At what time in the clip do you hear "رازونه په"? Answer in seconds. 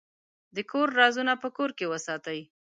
0.99-1.47